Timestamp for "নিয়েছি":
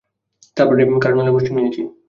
1.57-1.81